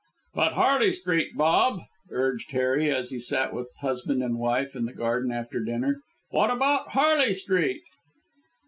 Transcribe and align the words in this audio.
"But 0.33 0.53
Harley 0.53 0.93
Street, 0.93 1.37
Bob," 1.37 1.81
urged 2.09 2.49
Harry, 2.53 2.89
as 2.89 3.11
he 3.11 3.19
sat 3.19 3.53
with 3.53 3.67
husband 3.81 4.23
and 4.23 4.39
wife 4.39 4.75
in 4.75 4.85
the 4.85 4.93
garden 4.95 5.31
after 5.31 5.59
dinner. 5.59 6.01
"What 6.31 6.49
about 6.49 6.87
Harley 6.93 7.35
Street?" 7.35 7.83